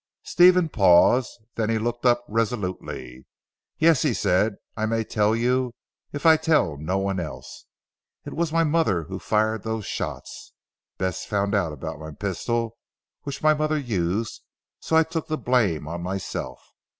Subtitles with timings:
[0.23, 1.29] Stephen paused.
[1.53, 3.27] Then he looked up resolutely.
[3.77, 5.75] "Yes," he said, "I may tell you,
[6.11, 7.65] if I tell no one else.
[8.25, 10.53] It was my mother who fired those shots.
[10.97, 12.77] Bess found out about my pistol
[13.21, 14.41] which my mother used,
[14.79, 16.59] so I took the blame on myself."